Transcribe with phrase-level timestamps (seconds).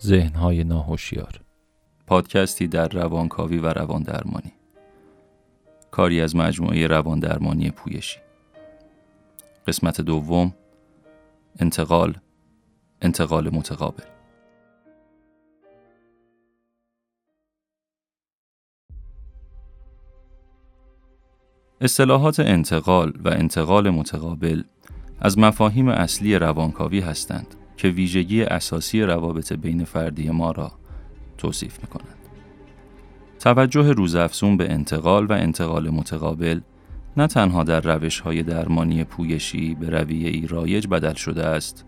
[0.00, 1.40] ذهنهای ناهوشیار.
[2.06, 4.52] پادکستی در روانکاوی و روان درمانی
[5.90, 8.18] کاری از مجموعه روان درمانی پویشی.
[9.66, 10.54] قسمت دوم
[11.60, 12.16] انتقال
[13.02, 14.04] انتقال متقابل.
[21.80, 24.62] اصطلاحات انتقال و انتقال متقابل
[25.20, 27.63] از مفاهیم اصلی روانکاوی هستند.
[27.76, 30.72] که ویژگی اساسی روابط بین فردی ما را
[31.38, 32.14] توصیف می کنند.
[33.38, 36.60] توجه روزافزون به انتقال و انتقال متقابل
[37.16, 41.84] نه تنها در روش های درمانی پویشی به رویه ای رایج بدل شده است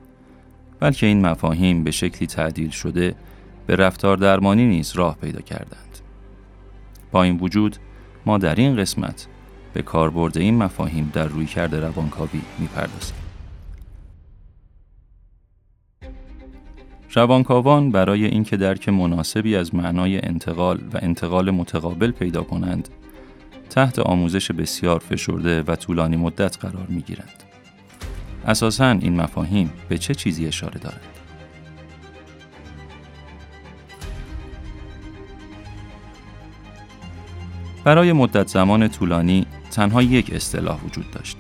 [0.81, 3.15] بلکه این مفاهیم به شکلی تعدیل شده
[3.67, 5.99] به رفتار درمانی نیز راه پیدا کردند.
[7.13, 7.77] با این وجود
[8.27, 9.27] ما در این قسمت
[9.73, 13.26] به کاربرد این مفاهیم در روی کرده روانکاوی می‌پردازیم.
[17.17, 22.89] روانکاوان برای اینکه درک مناسبی از معنای انتقال و انتقال متقابل پیدا کنند
[23.71, 27.43] تحت آموزش بسیار فشرده و طولانی مدت قرار می گیرند.
[28.47, 31.01] اساساً این مفاهیم به چه چیزی اشاره دارند؟
[37.85, 41.37] برای مدت زمان طولانی تنها یک اصطلاح وجود داشت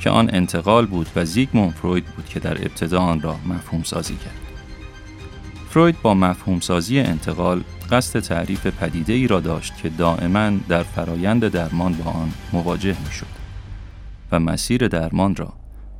[0.00, 4.16] که آن انتقال بود و زیگموند فروید بود که در ابتدا آن را مفهوم سازی
[4.16, 4.49] کرد.
[5.70, 11.48] فروید با مفهوم سازی انتقال قصد تعریف پدیده ای را داشت که دائما در فرایند
[11.48, 13.26] درمان با آن مواجه می شد
[14.32, 15.52] و مسیر درمان را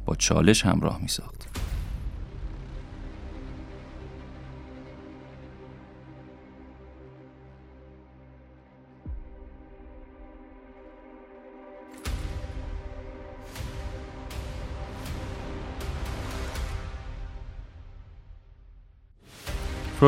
[0.05, 1.40] با چالش همراه می ساخت.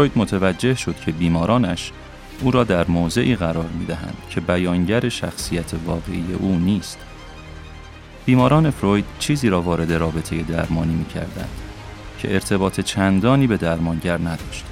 [0.03, 1.93] فروید متوجه شد که بیمارانش
[2.41, 6.99] او را در موضعی قرار می دهند که بیانگر شخصیت واقعی او نیست.
[8.27, 11.49] بیماران فروید چیزی را وارد رابطه درمانی می کردند
[12.19, 14.65] که ارتباط چندانی به درمانگر نداشت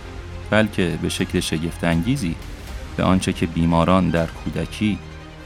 [0.51, 2.35] بلکه به شکل شگفتانگیزی
[2.97, 4.99] به آنچه که بیماران در کودکی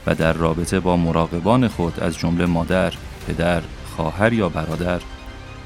[0.06, 2.92] و در رابطه با مراقبان خود از جمله مادر،
[3.26, 3.62] پدر،
[3.96, 5.00] خواهر یا برادر،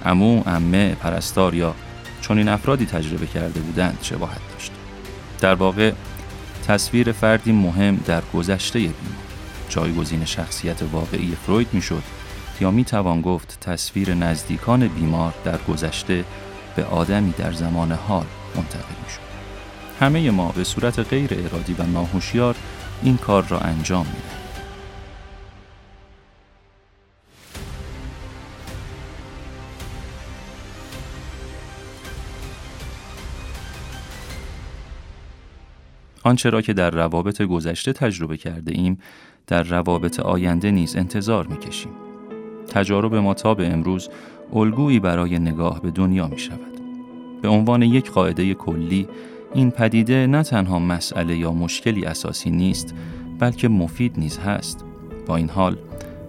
[0.04, 1.74] امو، امه، پرستار یا
[2.20, 4.72] چون این افرادی تجربه کرده بودند شباهت داشت.
[5.40, 5.92] در واقع
[6.66, 8.94] تصویر فردی مهم در گذشته بیمار
[9.68, 12.02] جایگزین شخصیت واقعی فروید می‌شد
[12.60, 16.24] یا می توان گفت تصویر نزدیکان بیمار در گذشته
[16.76, 18.26] به آدمی در زمان حال
[18.56, 19.28] منتقل می شد.
[20.00, 22.56] همه ما به صورت غیر ارادی و ناهوشیار
[23.02, 24.37] این کار را انجام می
[36.28, 38.98] آنچه را که در روابط گذشته تجربه کرده ایم
[39.46, 41.92] در روابط آینده نیز انتظار می کشیم.
[42.68, 44.08] تجارب ما تا به امروز
[44.52, 46.80] الگویی برای نگاه به دنیا می شود.
[47.42, 49.08] به عنوان یک قاعده کلی
[49.54, 52.94] این پدیده نه تنها مسئله یا مشکلی اساسی نیست
[53.38, 54.84] بلکه مفید نیز هست.
[55.26, 55.76] با این حال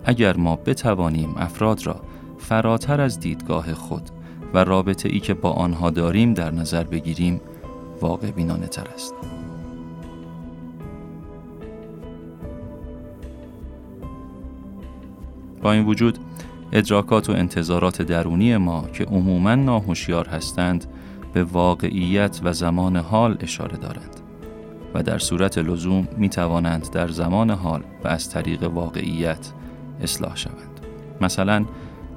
[0.05, 2.01] اگر ما بتوانیم افراد را
[2.37, 4.09] فراتر از دیدگاه خود
[4.53, 7.41] و رابطه ای که با آنها داریم در نظر بگیریم
[8.01, 9.38] واقع بینانه تر است.
[15.61, 16.17] با این وجود
[16.71, 20.85] ادراکات و انتظارات درونی ما که عموما ناهوشیار هستند
[21.33, 24.19] به واقعیت و زمان حال اشاره دارند
[24.93, 29.51] و در صورت لزوم می توانند در زمان حال و از طریق واقعیت
[30.03, 30.79] اصلاح شوند.
[31.21, 31.65] مثلا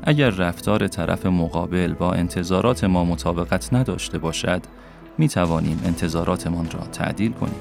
[0.03, 4.63] اگر رفتار طرف مقابل با انتظارات ما مطابقت نداشته باشد
[5.19, 7.55] می توانیم انتظاراتمان را تعدیل کنیم.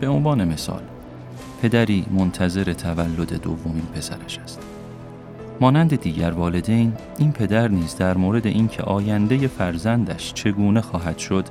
[0.00, 0.82] به عنوان مثال
[1.62, 4.60] پدری منتظر تولد دومین پسرش است.
[5.60, 11.44] مانند دیگر والدین این پدر نیز در مورد اینکه آینده فرزندش چگونه خواهد شد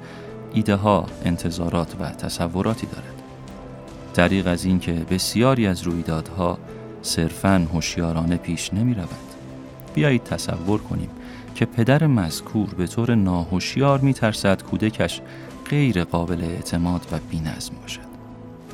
[0.54, 3.22] ایده ها، انتظارات و تصوراتی دارد.
[4.14, 6.58] دریغ از اینکه بسیاری از رویدادها
[7.02, 9.10] صرفاً هوشیارانه پیش نمی رود.
[9.94, 11.10] بیایید تصور کنیم
[11.56, 15.22] که پدر مذکور به طور ناهوشیار می ترسد کودکش
[15.70, 18.16] غیر قابل اعتماد و بینظم باشد.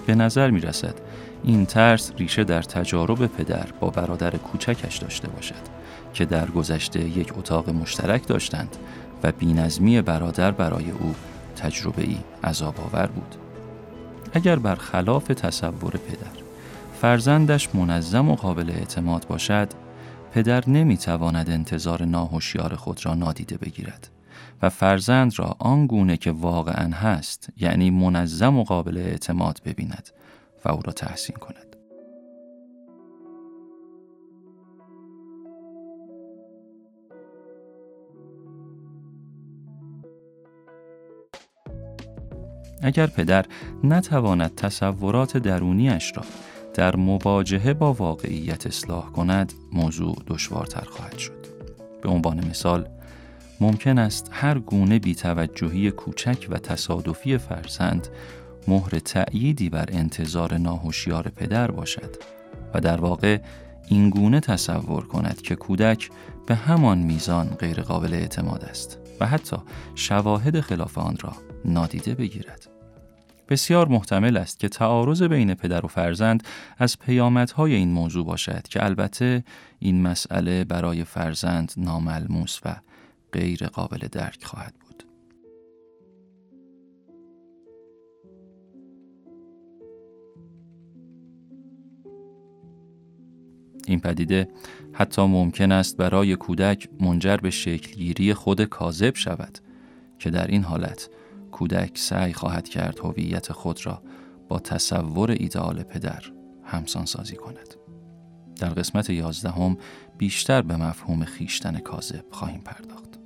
[0.06, 0.96] به نظر می رسد
[1.44, 5.82] این ترس ریشه در تجارب پدر با برادر کوچکش داشته باشد
[6.14, 8.76] که در گذشته یک اتاق مشترک داشتند
[9.24, 11.16] و بینظمی برادر برای او
[11.56, 13.36] تجربه ای عذاب آور بود.
[14.34, 16.42] اگر برخلاف تصور پدر
[17.02, 19.68] فرزندش منظم و قابل اعتماد باشد
[20.34, 24.10] پدر نمی تواند انتظار ناهوشیار خود را نادیده بگیرد
[24.62, 30.10] و فرزند را آنگونه که واقعا هست یعنی منظم و قابل اعتماد ببیند
[30.66, 31.72] و او را تحسین کند.
[42.84, 43.46] اگر پدر
[43.84, 46.24] نتواند تصورات درونیش را
[46.74, 51.46] در مواجهه با واقعیت اصلاح کند موضوع دشوارتر خواهد شد
[52.02, 52.90] به عنوان مثال
[53.60, 58.08] ممکن است هر گونه بیتوجهی کوچک و تصادفی فرزند
[58.68, 62.16] مهر تأییدی بر انتظار ناهوشیار پدر باشد
[62.74, 63.40] و در واقع
[63.88, 66.10] این گونه تصور کند که کودک
[66.48, 69.58] به همان میزان غیرقابل اعتماد است و حتی
[69.96, 71.34] شواهد خلاف آن را
[71.66, 72.68] نادیده بگیرد.
[73.50, 76.44] بسیار محتمل است که تعارض بین پدر و فرزند
[76.78, 79.44] از پیامدهای این موضوع باشد که البته
[79.80, 82.76] این مسئله برای فرزند ناملموس و
[83.34, 84.74] غیر قابل درک خواهد
[93.88, 94.48] این پدیده
[94.94, 99.60] حتی ممکن است برای کودک منجر به شکلگیری خود کاذب شود
[100.20, 101.10] که در این حالت
[101.52, 104.02] کودک سعی خواهد کرد هویت خود را
[104.48, 106.24] با تصور ایدئال پدر
[106.64, 107.76] همسان سازی کند.
[108.60, 109.78] در قسمت یازدهم
[110.18, 113.20] بیشتر به مفهوم خیشتن کاذب خواهیم پرداخت.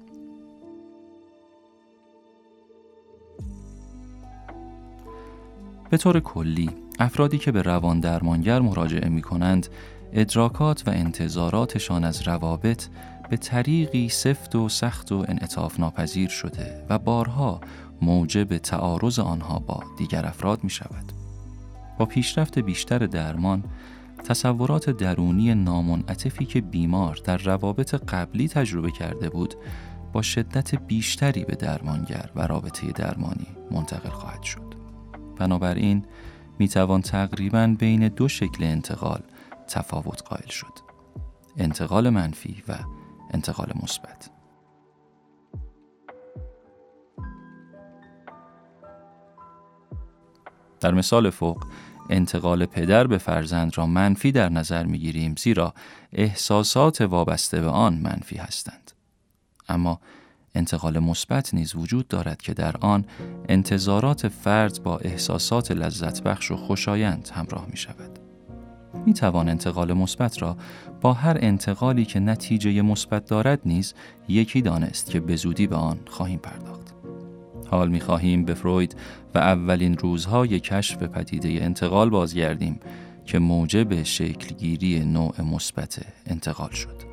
[5.90, 6.69] به طور کلی
[7.00, 9.68] افرادی که به روان درمانگر مراجعه می کنند
[10.13, 12.88] ادراکات و انتظاراتشان از روابط
[13.30, 17.62] به طریقی سفت و سخت و انعطاف ناپذیر شده و بارها
[18.02, 21.12] موجب تعارض آنها با دیگر افراد می شود.
[21.98, 23.63] با پیشرفت بیشتر درمان،
[24.24, 29.56] تصورات درونی نامنعطفی که بیمار در روابط قبلی تجربه کرده بود
[30.13, 34.75] با شدت بیشتری به درمانگر و رابطه درمانی منتقل خواهد شد.
[35.38, 36.06] بنابراین
[36.60, 39.22] می توان تقریبا بین دو شکل انتقال
[39.68, 40.74] تفاوت قائل شد.
[41.58, 42.78] انتقال منفی و
[43.32, 44.30] انتقال مثبت.
[50.80, 51.66] در مثال فوق
[52.10, 55.74] انتقال پدر به فرزند را منفی در نظر می گیریم زیرا
[56.14, 58.92] احساسات وابسته به آن منفی هستند.
[59.70, 60.00] اما
[60.56, 63.06] انتقال مثبت نیز وجود دارد که در آن
[63.50, 68.25] انتظارات فرد با احساسات لذت بخش و خوشایند همراه می شود.
[69.06, 70.58] می توان انتقال مثبت را
[71.02, 73.94] با هر انتقالی که نتیجه مثبت دارد نیز
[74.28, 76.94] یکی دانست که به زودی به آن خواهیم پرداخت.
[77.68, 78.96] حال می خواهیم به فروید
[79.36, 82.80] و اولین روزهای کشف پدیده انتقال بازگردیم
[83.26, 87.05] که موجب شکلگیری نوع مثبت انتقال شد.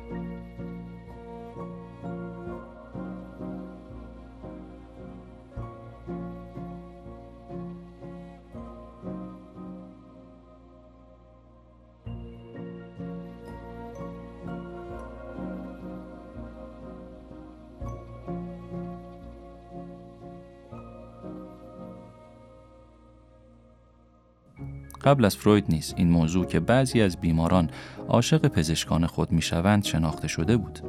[25.03, 27.69] قبل از فروید نیز این موضوع که بعضی از بیماران
[28.07, 30.79] عاشق پزشکان خود می‌شوند شناخته شده بود.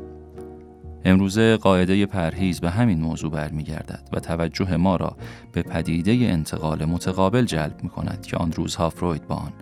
[1.05, 5.17] امروزه قاعده پرهیز به همین موضوع برمیگردد و توجه ما را
[5.53, 9.53] به پدیده انتقال متقابل جلب می کند که آن روزها فروید با آن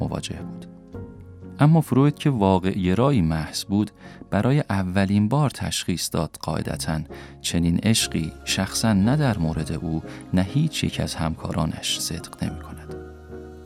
[0.00, 0.66] مواجه بود.
[1.60, 3.90] اما فروید که واقع رایی محض بود
[4.30, 7.00] برای اولین بار تشخیص داد قاعدتا
[7.40, 10.02] چنین عشقی شخصا نه در مورد او
[10.34, 12.61] نه هیچ یک از همکارانش صدق نمی.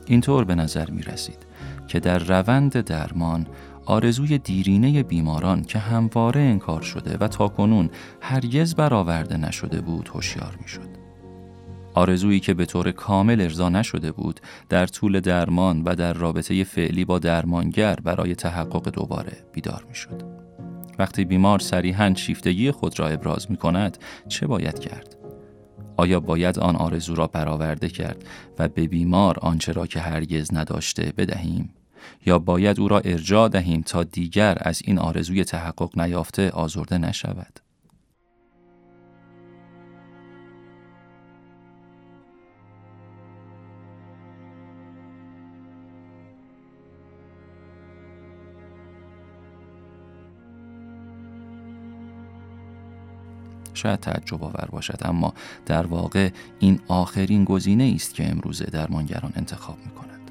[0.07, 1.47] اینطور به نظر می رسید
[1.89, 3.47] که در روند درمان
[3.87, 10.69] آرزوی دیرینه بیماران که همواره انکار شده و تاکنون هرگز برآورده نشده بود هوشیار می
[10.69, 10.89] شد.
[11.95, 17.05] آرزویی که به طور کامل ارضا نشده بود در طول درمان و در رابطه فعلی
[17.05, 20.23] با درمانگر برای تحقق دوباره بیدار می شد.
[20.99, 23.99] وقتی بیمار صریحا شیفتگی خود را ابراز می کند
[24.29, 25.16] چه باید کرد؟
[25.97, 28.25] آیا باید آن آرزو را برآورده کرد
[28.59, 31.71] و به بیمار آنچه را که هرگز نداشته بدهیم؟
[32.27, 37.61] یا باید او را ارجاع دهیم تا دیگر از این آرزوی تحقق نیافته آزرده نشود؟
[53.77, 55.35] شاید تعجب آور باشد اما
[55.67, 60.31] در واقع این آخرین گزینه است که امروزه درمانگران انتخاب می کنند.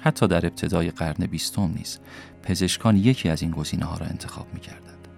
[0.00, 1.98] حتی در ابتدای قرن بیستم نیز
[2.42, 5.08] پزشکان یکی از این گزینه ها را انتخاب می کردند.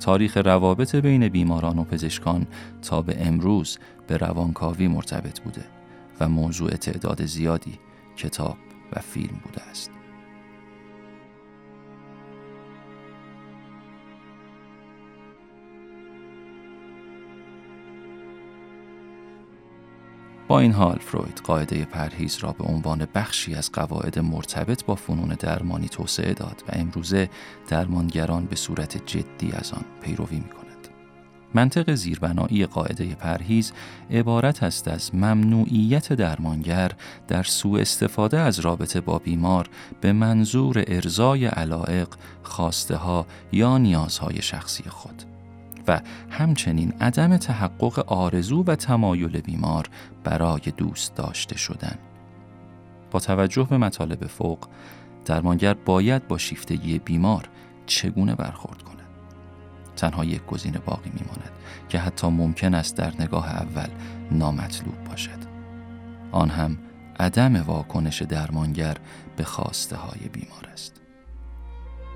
[0.00, 2.46] تاریخ روابط بین بیماران و پزشکان
[2.82, 5.64] تا به امروز به روانکاوی مرتبط بوده
[6.20, 7.78] و موضوع تعداد زیادی
[8.16, 8.56] کتاب
[8.92, 9.95] و فیلم بوده است.
[20.48, 25.28] با این حال فروید قاعده پرهیز را به عنوان بخشی از قواعد مرتبط با فنون
[25.28, 27.30] درمانی توسعه داد و امروزه
[27.68, 30.66] درمانگران به صورت جدی از آن پیروی می کند.
[31.54, 33.72] منطق زیربنایی قاعده پرهیز
[34.10, 36.90] عبارت است از ممنوعیت درمانگر
[37.28, 39.68] در سوء استفاده از رابطه با بیمار
[40.00, 42.08] به منظور ارزای علائق،
[42.42, 45.35] خواسته ها یا نیازهای شخصی خود.
[45.88, 46.00] و
[46.30, 49.88] همچنین عدم تحقق آرزو و تمایل بیمار
[50.24, 51.98] برای دوست داشته شدن.
[53.10, 54.68] با توجه به مطالب فوق،
[55.24, 57.48] درمانگر باید با شیفتگی بیمار
[57.86, 58.96] چگونه برخورد کند.
[59.96, 61.52] تنها یک گزینه باقی میماند
[61.88, 63.88] که حتی ممکن است در نگاه اول
[64.30, 65.46] نامطلوب باشد.
[66.32, 66.78] آن هم
[67.20, 68.96] عدم واکنش درمانگر
[69.36, 71.05] به خواسته های بیمار است.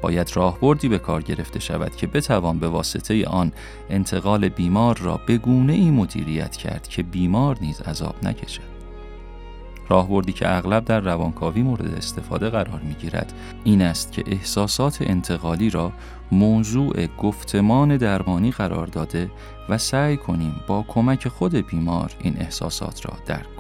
[0.03, 3.53] باید راهبردی به کار گرفته شود که بتوان به واسطه آن
[3.91, 8.71] انتقال بیمار را به گونه ای مدیریت کرد که بیمار نیز عذاب نکشد.
[9.89, 13.33] راهبردی که اغلب در روانکاوی مورد استفاده قرار می گیرد
[13.65, 15.93] این است که احساسات انتقالی را
[16.33, 19.31] موضوع گفتمان درمانی قرار داده
[19.69, 23.60] و سعی کنیم با کمک خود بیمار این احساسات را درک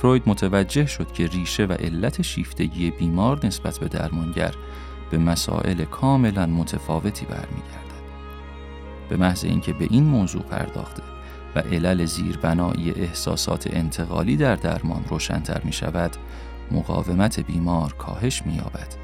[0.00, 4.54] فروید متوجه شد که ریشه و علت شیفتگی بیمار نسبت به درمانگر
[5.10, 8.00] به مسائل کاملا متفاوتی برمیگردد.
[9.08, 11.02] به محض اینکه به این موضوع پرداخته
[11.56, 16.16] و علل زیربنایی احساسات انتقالی در درمان روشنتر می شود،
[16.70, 18.94] مقاومت بیمار کاهش می یابد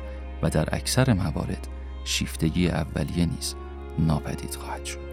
[0.43, 1.69] و در اکثر موارد
[2.05, 3.55] شیفتگی اولیه نیز
[3.99, 5.06] ناپدید خواهد شد.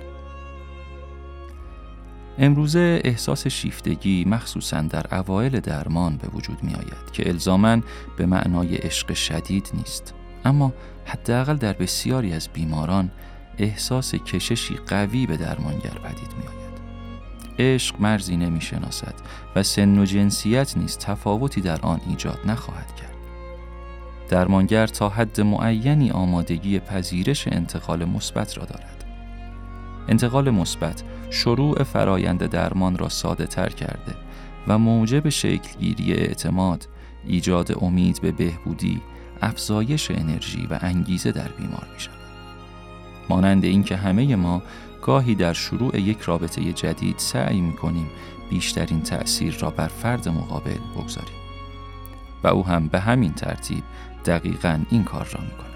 [2.38, 7.84] امروزه احساس شیفتگی مخصوصا در اوایل درمان به وجود می آید که الزامن
[8.18, 10.14] به معنای عشق شدید نیست
[10.46, 10.74] اما
[11.06, 13.12] حداقل در بسیاری از بیماران
[13.58, 16.74] احساس کششی قوی به درمانگر پدید می آید.
[17.60, 19.16] عشق مرزی نمی شناسد
[19.56, 23.14] و سن و جنسیت نیز تفاوتی در آن ایجاد نخواهد کرد.
[24.30, 29.03] درمانگر تا حد معینی آمادگی پذیرش انتقال مثبت را دارد.
[30.08, 34.16] انتقال مثبت شروع فرایند درمان را ساده تر کرده
[34.68, 36.88] و موجب شکلگیری اعتماد،
[37.26, 39.02] ایجاد امید به بهبودی،
[39.42, 42.14] افزایش انرژی و انگیزه در بیمار می شود.
[43.30, 44.62] مانند اینکه همه ما
[45.02, 48.10] گاهی در شروع یک رابطه جدید سعی می کنیم
[48.50, 51.36] بیشترین تأثیر را بر فرد مقابل بگذاریم
[52.44, 53.84] و او هم به همین ترتیب
[54.26, 55.73] دقیقا این کار را می کند.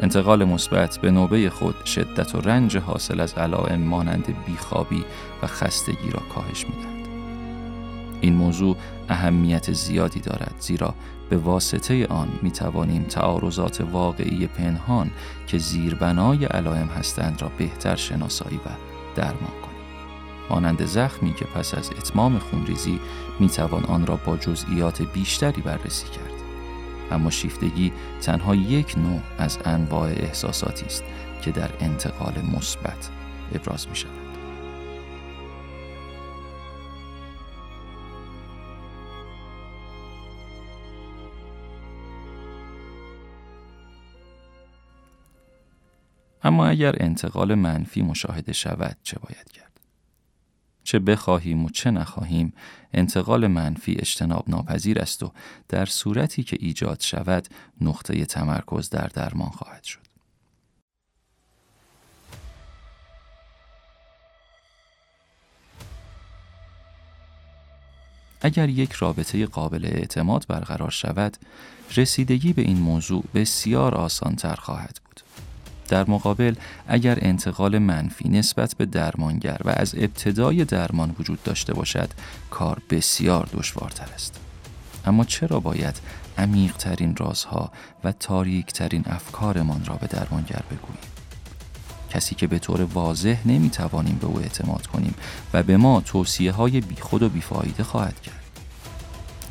[0.00, 5.04] انتقال مثبت به نوبه خود شدت و رنج حاصل از علائم مانند بیخوابی
[5.42, 7.08] و خستگی را کاهش می‌دهد.
[8.20, 8.76] این موضوع
[9.08, 10.94] اهمیت زیادی دارد زیرا
[11.30, 15.10] به واسطه آن می توانیم تعارضات واقعی پنهان
[15.46, 18.68] که زیربنای علائم هستند را بهتر شناسایی و
[19.14, 19.72] درمان کنیم.
[20.50, 23.00] مانند زخمی که پس از اتمام خونریزی
[23.40, 26.41] می توان آن را با جزئیات بیشتری بررسی کرد.
[27.10, 31.04] اما شیفتگی تنها یک نوع از انواع احساساتی است
[31.42, 33.10] که در انتقال مثبت
[33.54, 34.22] ابراز می شود.
[46.44, 49.71] اما اگر انتقال منفی مشاهده شود چه باید کرد؟
[50.92, 52.52] چه بخواهیم و چه نخواهیم
[52.92, 55.32] انتقال منفی اجتناب ناپذیر است و
[55.68, 57.48] در صورتی که ایجاد شود
[57.80, 59.98] نقطه تمرکز در درمان خواهد شد.
[68.40, 71.36] اگر یک رابطه قابل اعتماد برقرار شود،
[71.96, 75.01] رسیدگی به این موضوع بسیار آسان تر خواهد.
[75.92, 76.54] در مقابل
[76.88, 82.10] اگر انتقال منفی نسبت به درمانگر و از ابتدای درمان وجود داشته باشد
[82.50, 84.40] کار بسیار دشوارتر است.
[85.04, 86.00] اما چرا باید
[86.38, 87.72] عمیقترین رازها
[88.04, 91.12] و تاریکترین افکارمان را به درمانگر بگوییم؟
[92.10, 95.14] کسی که به طور واضح نمی‌توانیم به او اعتماد کنیم
[95.54, 98.42] و به ما توصیه های بیخود و بیفایده خواهد کرد.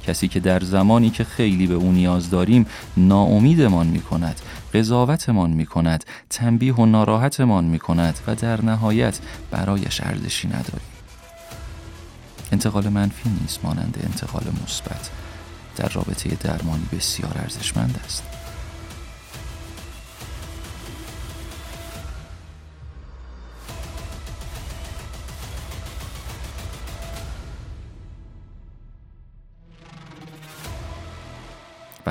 [0.08, 2.66] کسی که در زمانی که خیلی به او نیاز داریم
[2.98, 4.42] ناامیدمان می کند
[4.74, 9.20] قضاوتمان می کند تنبیه و ناراحتمان می کند و در نهایت
[9.52, 10.92] برایش ارزشی نداریم.
[12.52, 15.10] انتقال منفی نیز مانند انتقال مثبت.
[15.76, 18.41] در رابطه درمانی بسیار ارزشمند است.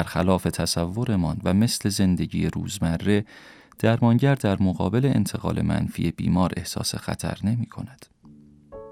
[0.00, 3.25] برخلاف تصورمان و مثل زندگی روزمره
[3.78, 8.07] درمانگر در مقابل انتقال منفی بیمار احساس خطر نمی کند.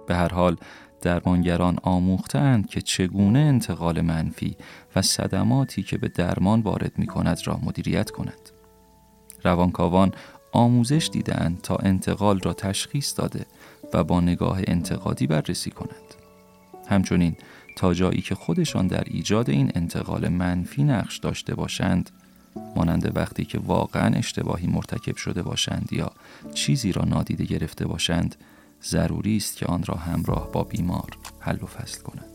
[0.07, 0.57] به هر حال
[1.01, 4.57] درمانگران آموختند که چگونه انتقال منفی
[4.97, 8.51] و صدماتی که به درمان وارد می کند را مدیریت کند.
[9.45, 10.13] روانکاوان
[10.53, 13.47] آموزش دیدند تا انتقال را تشخیص داده
[13.95, 16.15] و با نگاه انتقادی بررسی کنند.
[16.89, 17.37] همچنین
[17.79, 22.11] تا جایی که خودشان در ایجاد این انتقال منفی نقش داشته باشند
[22.77, 26.13] مانند وقتی که واقعا اشتباهی مرتکب شده باشند یا
[26.55, 28.37] چیزی را نادیده گرفته باشند
[28.85, 31.09] ضروری است که آن را همراه با بیمار
[31.41, 32.31] حل و فصل کنند.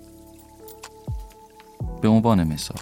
[2.02, 2.82] به عنوان مثال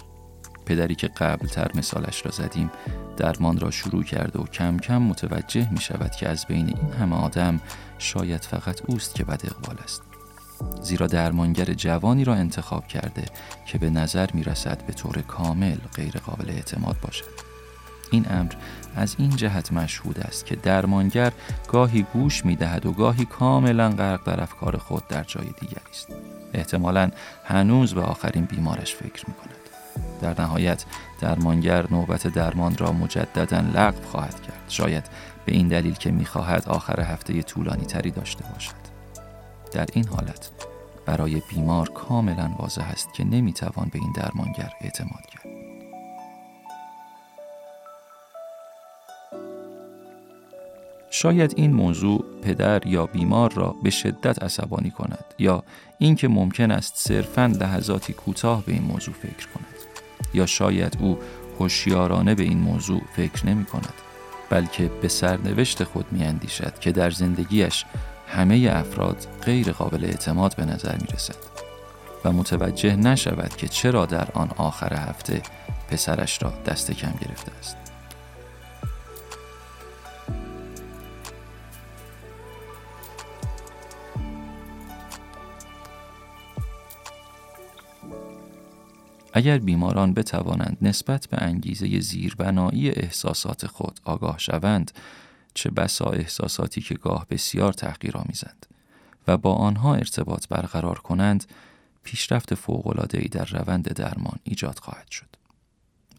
[0.66, 2.70] پدری که قبل تر مثالش را زدیم
[3.16, 7.16] درمان را شروع کرده و کم کم متوجه می شود که از بین این همه
[7.16, 7.60] آدم
[7.98, 10.11] شاید فقط اوست که بد اقبال است.
[10.82, 13.24] زیرا درمانگر جوانی را انتخاب کرده
[13.66, 17.52] که به نظر می رسد به طور کامل غیر قابل اعتماد باشد.
[18.10, 18.52] این امر
[18.96, 21.32] از این جهت مشهود است که درمانگر
[21.68, 26.08] گاهی گوش می دهد و گاهی کاملا غرق در افکار خود در جای دیگری است.
[26.54, 27.10] احتمالا
[27.44, 29.56] هنوز به آخرین بیمارش فکر می کند
[30.20, 30.84] در نهایت
[31.20, 34.62] درمانگر نوبت درمان را مجددا لغو خواهد کرد.
[34.68, 35.04] شاید
[35.44, 38.81] به این دلیل که می‌خواهد آخر هفته طولانی تری داشته باشد.
[39.72, 40.50] در این حالت
[41.06, 45.42] برای بیمار کاملا واضح است که نمی‌توان به این درمانگر اعتماد کرد.
[51.10, 55.64] شاید این موضوع پدر یا بیمار را به شدت عصبانی کند یا
[55.98, 59.66] اینکه ممکن است صرفا لحظاتی کوتاه به این موضوع فکر کند
[60.34, 61.18] یا شاید او
[61.60, 63.94] هوشیارانه به این موضوع فکر نمی کند
[64.50, 67.84] بلکه به سرنوشت خود می اندیشد که در زندگیش
[68.32, 71.36] همه افراد غیر قابل اعتماد به نظر می رسد
[72.24, 75.42] و متوجه نشود که چرا در آن آخر هفته
[75.90, 77.76] پسرش را دست کم گرفته است.
[89.32, 94.90] اگر بیماران بتوانند نسبت به انگیزه زیربنایی احساسات خود آگاه شوند
[95.54, 98.66] چه بسا احساساتی که گاه بسیار تحقیرآمیزند
[99.28, 101.44] و با آنها ارتباط برقرار کنند
[102.02, 105.26] پیشرفت فوق‌العاده‌ای در روند درمان ایجاد خواهد شد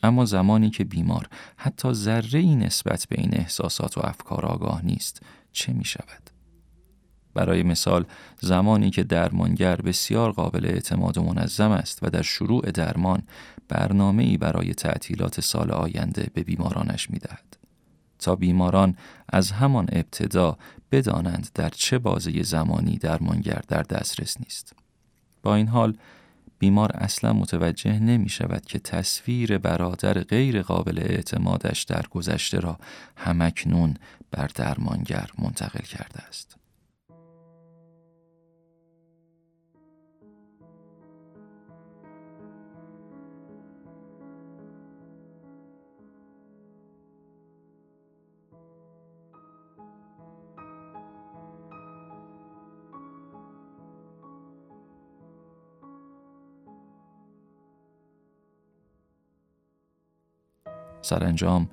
[0.03, 5.21] اما زمانی که بیمار حتی ذره ای نسبت به این احساسات و افکار آگاه نیست
[5.51, 6.29] چه می شود؟
[7.33, 8.05] برای مثال
[8.41, 13.23] زمانی که درمانگر بسیار قابل اعتماد و منظم است و در شروع درمان
[13.67, 17.62] برنامه ای برای تعطیلات سال آینده به بیمارانش می دهد.
[18.23, 18.97] تا بیماران
[19.29, 20.57] از همان ابتدا
[20.91, 24.75] بدانند در چه بازه زمانی درمانگر در دسترس نیست.
[25.43, 25.97] با این حال
[26.59, 32.77] بیمار اصلا متوجه نمی شود که تصویر برادر غیر قابل اعتمادش در گذشته را
[33.17, 33.93] همکنون
[34.31, 36.62] بر درمانگر منتقل کرده است.
[61.03, 61.69] سرانجام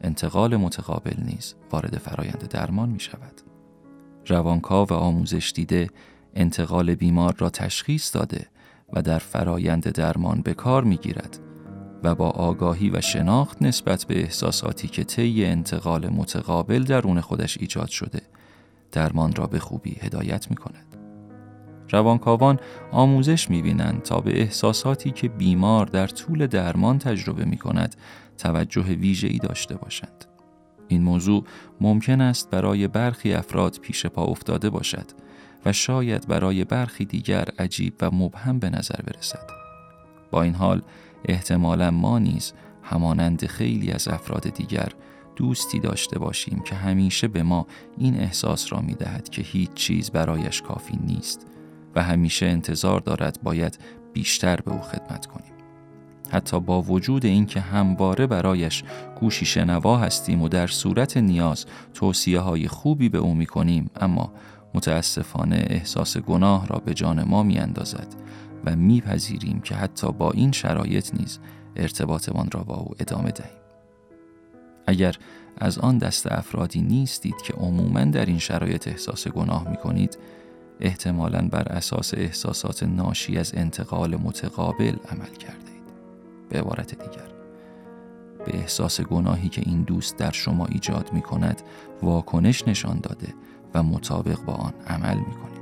[0.00, 3.40] انتقال متقابل نیز وارد فرایند درمان می شود.
[4.26, 5.90] روانکاو و آموزش دیده
[6.34, 8.46] انتقال بیمار را تشخیص داده
[8.92, 11.38] و در فرایند درمان به کار می گیرد
[12.02, 17.88] و با آگاهی و شناخت نسبت به احساساتی که طی انتقال متقابل درون خودش ایجاد
[17.88, 18.20] شده
[18.92, 20.95] درمان را به خوبی هدایت می کند.
[21.90, 22.60] روانکاوان
[22.92, 27.96] آموزش می بینند تا به احساساتی که بیمار در طول درمان تجربه می کند
[28.38, 30.24] توجه ویژه‌ای داشته باشند.
[30.88, 31.44] این موضوع
[31.80, 35.06] ممکن است برای برخی افراد پیش پا افتاده باشد
[35.64, 39.50] و شاید برای برخی دیگر عجیب و مبهم به نظر برسد.
[40.30, 40.82] با این حال
[41.24, 44.88] احتمالا ما نیز همانند خیلی از افراد دیگر
[45.36, 47.66] دوستی داشته باشیم که همیشه به ما
[47.98, 51.46] این احساس را می دهد که هیچ چیز برایش کافی نیست
[51.96, 53.78] و همیشه انتظار دارد باید
[54.12, 55.52] بیشتر به او خدمت کنیم.
[56.30, 58.84] حتی با وجود اینکه همواره برایش
[59.20, 64.32] گوشی شنوا هستیم و در صورت نیاز توصیه های خوبی به او می کنیم اما
[64.74, 68.06] متاسفانه احساس گناه را به جان ما می اندازد
[68.64, 71.38] و میپذیریم که حتی با این شرایط نیز
[71.76, 73.56] ارتباطمان را با او ادامه دهیم.
[74.86, 75.16] اگر
[75.58, 80.18] از آن دست افرادی نیستید که عموما در این شرایط احساس گناه می کنید،
[80.80, 85.92] احتمالا بر اساس احساسات ناشی از انتقال متقابل عمل کرده اید.
[86.48, 87.36] به عبارت دیگر
[88.46, 91.62] به احساس گناهی که این دوست در شما ایجاد می کند
[92.02, 93.34] واکنش نشان داده
[93.74, 95.55] و مطابق با آن عمل می کنید.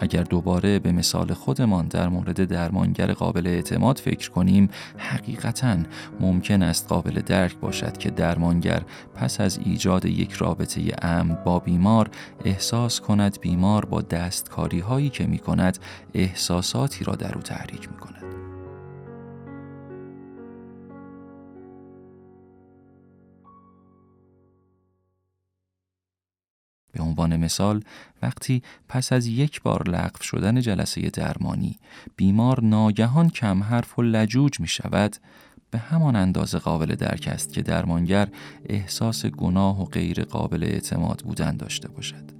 [0.00, 5.76] اگر دوباره به مثال خودمان در مورد درمانگر قابل اعتماد فکر کنیم حقیقتا
[6.20, 8.82] ممکن است قابل درک باشد که درمانگر
[9.14, 12.10] پس از ایجاد یک رابطه امن با بیمار
[12.44, 15.78] احساس کند بیمار با دستکاری هایی که می کند
[16.14, 18.19] احساساتی را در او تحریک می کند.
[26.92, 27.82] به عنوان مثال
[28.22, 31.78] وقتی پس از یک بار لغو شدن جلسه درمانی
[32.16, 35.16] بیمار ناگهان کم حرف و لجوج می شود
[35.70, 38.28] به همان اندازه قابل درک است که درمانگر
[38.66, 42.30] احساس گناه و غیر قابل اعتماد بودن داشته باشد.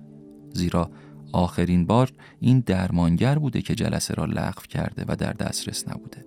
[0.54, 0.90] زیرا
[1.32, 6.24] آخرین بار این درمانگر بوده که جلسه را لغو کرده و در دسترس نبوده.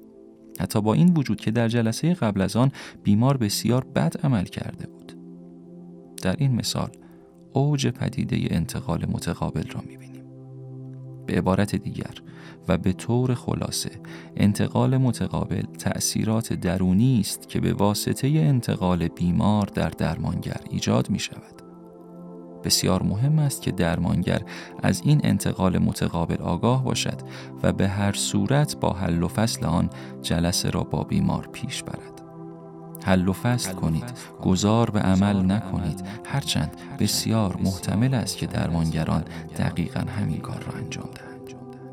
[0.60, 2.72] حتی با این وجود که در جلسه قبل از آن
[3.04, 5.14] بیمار بسیار بد عمل کرده بود.
[6.22, 6.90] در این مثال
[7.54, 10.24] اوج پدیده انتقال متقابل را می‌بینیم.
[11.26, 12.14] به عبارت دیگر
[12.68, 13.92] و به طور خلاصه
[14.38, 21.62] انتقال متقابل تأثیرات درونی است که به واسطه انتقال بیمار در درمانگر ایجاد می شود.
[22.64, 24.42] بسیار مهم است که درمانگر
[24.84, 27.22] از این انتقال متقابل آگاه باشد
[27.64, 29.90] و به هر صورت با حل و فصل آن
[30.22, 32.13] جلسه را با بیمار پیش برد.
[33.04, 34.04] حل و فصل کنید.
[34.42, 36.06] گذار به عمل نکنید.
[36.26, 39.24] هرچند بسیار محتمل است که درمانگران
[39.58, 41.34] دقیقا همین کار را انجام دهند.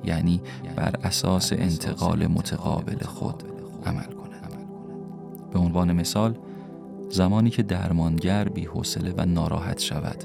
[0.04, 0.40] یعنی
[0.76, 3.42] بر اساس انتقال متقابل خود
[3.86, 4.54] عمل کنند.
[5.52, 6.34] به عنوان مثال
[7.10, 10.24] زمانی که درمانگر بی‌حوصله و ناراحت شود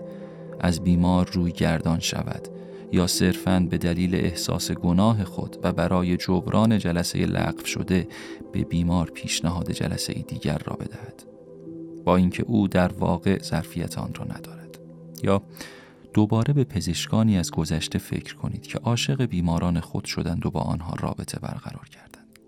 [0.60, 2.48] از بیمار روی گردان شود.
[2.96, 8.08] یا صرفاً به دلیل احساس گناه خود و برای جبران جلسه لغو شده
[8.54, 11.24] به بیمار پیشنهاد جلسه دیگر را بدهد.
[12.06, 14.80] با اینکه او در واقع ظرفیت آن را ندارد.
[15.24, 15.44] یا
[16.14, 20.94] دوباره به پزشکانی از گذشته فکر کنید که عاشق بیماران خود شدند و با آنها
[21.00, 22.40] رابطه برقرار کردند.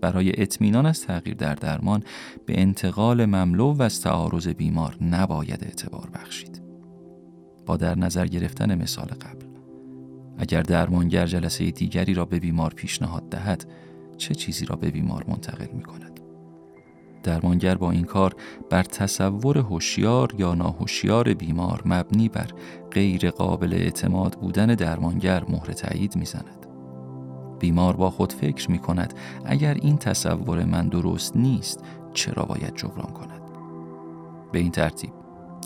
[0.00, 2.02] برای اطمینان از تغییر در درمان
[2.46, 6.62] به انتقال مملو و از تعارض بیمار نباید اعتبار بخشید.
[7.66, 9.43] با در نظر گرفتن مثال قبل.
[10.38, 13.66] اگر درمانگر جلسه دیگری را به بیمار پیشنهاد دهد
[14.16, 16.20] چه چیزی را به بیمار منتقل می کند؟
[17.22, 18.34] درمانگر با این کار
[18.70, 22.46] بر تصور هوشیار یا ناهوشیار بیمار مبنی بر
[22.90, 26.66] غیر قابل اعتماد بودن درمانگر مهر تایید می‌زند
[27.58, 31.80] بیمار با خود فکر می کند اگر این تصور من درست نیست
[32.14, 33.40] چرا باید جبران کند؟
[34.52, 35.12] به این ترتیب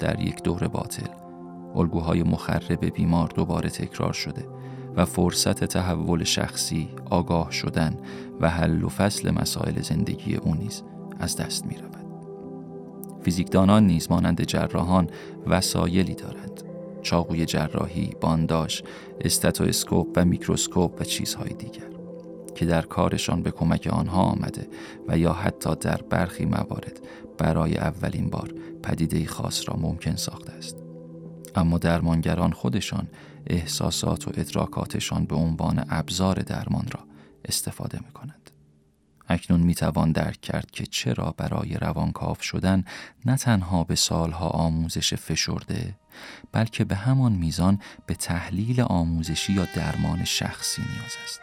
[0.00, 1.27] در یک دور باطل
[1.76, 4.48] الگوهای مخرب بیمار دوباره تکرار شده
[4.96, 7.96] و فرصت تحول شخصی، آگاه شدن
[8.40, 10.82] و حل و فصل مسائل زندگی او نیز
[11.18, 11.88] از دست می رود.
[13.22, 15.10] فیزیکدانان نیز مانند جراحان
[15.46, 16.62] وسایلی دارند.
[17.02, 18.82] چاقوی جراحی، بانداش،
[19.20, 21.88] استاتوسکوپ و میکروسکوپ و چیزهای دیگر
[22.54, 24.68] که در کارشان به کمک آنها آمده
[25.08, 27.00] و یا حتی در برخی موارد
[27.38, 30.87] برای اولین بار پدیده خاص را ممکن ساخته است.
[31.54, 33.08] اما درمانگران خودشان
[33.46, 37.00] احساسات و ادراکاتشان به عنوان ابزار درمان را
[37.44, 38.50] استفاده می کنند.
[39.28, 42.84] اکنون می توان درک کرد که چرا برای روانکاو شدن
[43.24, 45.94] نه تنها به سالها آموزش فشرده
[46.52, 51.40] بلکه به همان میزان به تحلیل آموزشی یا درمان شخصی نیاز است.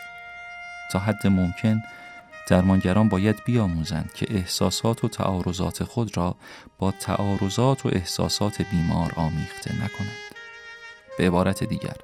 [0.92, 1.82] تا حد ممکن
[2.48, 6.36] درمانگران باید بیاموزند که احساسات و تعارضات خود را
[6.80, 10.26] با تعارضات و احساسات بیمار آمیخته نکنند.
[11.18, 11.96] به عبارت دیگر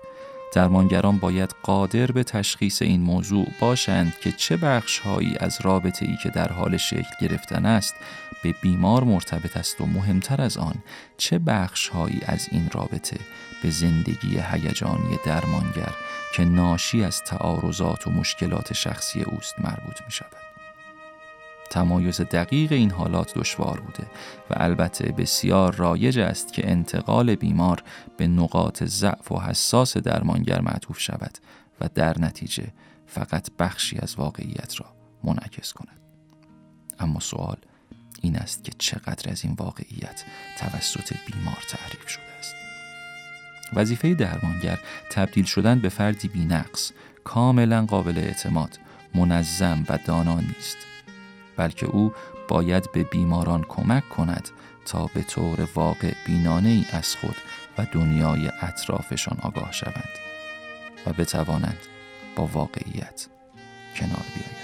[0.54, 6.30] درمانگران باید قادر به تشخیص این موضوع باشند که چه بخشهایی از رابطه ای که
[6.30, 7.96] در حال شکل گرفتن است
[8.44, 10.76] به بیمار مرتبط است و مهمتر از آن
[11.18, 13.18] چه بخشهایی از این رابطه
[13.64, 15.96] به زندگی هیجانی درمانگر
[16.34, 20.52] که ناشی از تعارضات و مشکلات شخصی اوست مربوط می شود.
[21.72, 24.04] تمایز دقیق این حالات دشوار بوده
[24.50, 27.84] و البته بسیار رایج است که انتقال بیمار
[28.18, 31.38] به نقاط ضعف و حساس درمانگر معطوف شود
[31.82, 32.68] و در نتیجه
[33.06, 34.86] فقط بخشی از واقعیت را
[35.24, 36.00] منعکس کند
[37.00, 37.58] اما سوال
[38.22, 40.24] این است که چقدر از این واقعیت
[40.58, 42.56] توسط بیمار تعریف شده است
[43.74, 44.80] وظیفه درمانگر
[45.12, 46.92] تبدیل شدن به فردی بینقص
[47.24, 48.80] کاملا قابل اعتماد
[49.16, 50.78] منظم و دانا نیست
[51.58, 52.14] بلکه او
[52.48, 54.50] باید به بیماران کمک کند
[54.86, 57.36] تا به طور واقع بینانه ای از خود
[57.78, 60.10] و دنیای اطرافشان آگاه شوند
[61.08, 61.80] و بتوانند
[62.36, 63.28] با واقعیت
[63.96, 64.61] کنار بیایند.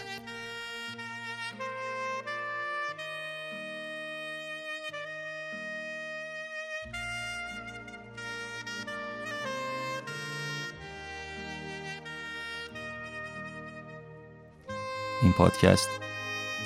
[15.28, 15.90] این پادکست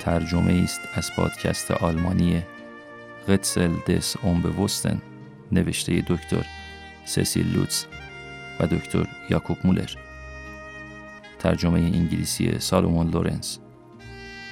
[0.02, 2.44] ترجمه است از پادکست آلمانی
[3.28, 5.02] قتسل دس اون وستن
[5.52, 6.46] نوشته دکتر
[7.06, 7.86] سسیل لوتس
[8.60, 9.90] و دکتر یاکوب مولر.
[11.40, 13.60] ترجمه انگلیسی سالومون لورنس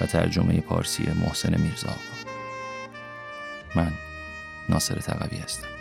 [0.00, 1.94] و ترجمه پارسی محسن میرزا.
[3.76, 3.92] من
[4.68, 5.79] ناصر تقوی هستم.